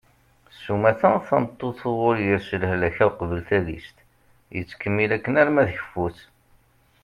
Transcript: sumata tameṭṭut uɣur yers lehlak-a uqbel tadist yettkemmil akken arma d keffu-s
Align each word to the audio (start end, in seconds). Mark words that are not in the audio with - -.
sumata 0.61 1.09
tameṭṭut 1.27 1.79
uɣur 1.89 2.17
yers 2.27 2.47
lehlak-a 2.61 3.05
uqbel 3.09 3.41
tadist 3.47 3.97
yettkemmil 4.55 5.11
akken 5.15 5.35
arma 5.41 5.63
d 5.67 5.69
keffu-s 5.77 6.19